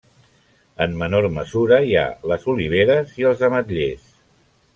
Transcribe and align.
En 0.85 0.95
menor 1.01 1.27
mesura 1.35 1.79
hi 1.89 1.93
ha 1.99 2.07
les 2.33 2.49
oliveres 2.55 3.13
i 3.23 3.29
els 3.35 3.45
ametllers. 3.51 4.11